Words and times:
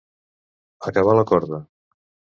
Acabar 0.91 1.15
la 1.19 1.27
corda. 1.35 1.63